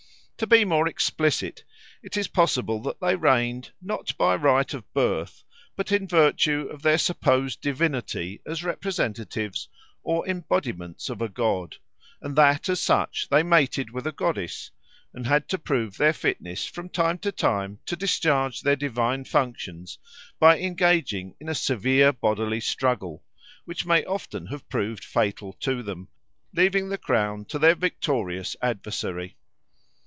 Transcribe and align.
To 0.37 0.47
be 0.47 0.65
more 0.65 0.87
explicit, 0.87 1.63
it 2.01 2.17
is 2.17 2.27
possible 2.27 2.81
that 2.81 2.99
they 2.99 3.15
reigned, 3.15 3.73
not 3.79 4.17
by 4.17 4.33
right 4.35 4.73
of 4.73 4.91
birth, 4.91 5.43
but 5.75 5.91
in 5.91 6.07
virtue 6.07 6.67
of 6.71 6.81
their 6.81 6.97
supposed 6.97 7.61
divinity 7.61 8.41
as 8.43 8.63
representatives 8.63 9.69
or 10.01 10.27
embodiments 10.27 11.11
of 11.11 11.21
a 11.21 11.29
god, 11.29 11.75
and 12.23 12.35
that 12.37 12.67
as 12.69 12.79
such 12.81 13.29
they 13.29 13.43
mated 13.43 13.91
with 13.91 14.07
a 14.07 14.11
goddess, 14.11 14.71
and 15.13 15.27
had 15.27 15.47
to 15.49 15.59
prove 15.59 15.97
their 15.97 16.11
fitness 16.11 16.65
from 16.65 16.89
time 16.89 17.19
to 17.19 17.31
time 17.31 17.77
to 17.85 17.95
discharge 17.95 18.61
their 18.61 18.75
divine 18.75 19.23
functions 19.25 19.99
by 20.39 20.57
engaging 20.57 21.35
in 21.39 21.49
a 21.49 21.53
severe 21.53 22.11
bodily 22.11 22.59
struggle, 22.59 23.23
which 23.65 23.85
may 23.85 24.03
often 24.05 24.47
have 24.47 24.67
proved 24.69 25.03
fatal 25.05 25.53
to 25.59 25.83
them, 25.83 26.07
leaving 26.51 26.89
the 26.89 26.97
crown 26.97 27.45
to 27.45 27.59
their 27.59 27.75
victorious 27.75 28.55
adversary. 28.59 29.37